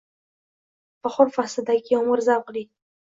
Bahor 1.07 1.31
faslidagi 1.37 1.95
yomg'ir 1.97 2.25
zavqli 2.29 2.65